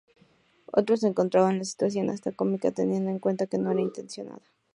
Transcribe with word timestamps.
Otros, 0.73 1.03
encontraban 1.03 1.59
la 1.59 1.63
situación 1.63 2.09
hasta 2.09 2.31
cómica 2.31 2.71
teniendo 2.71 3.11
en 3.11 3.19
cuenta 3.19 3.45
que 3.45 3.59
no 3.59 3.69
era 3.69 3.81
intencionada. 3.81 4.41